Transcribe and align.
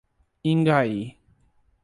Ingaí 0.51 0.97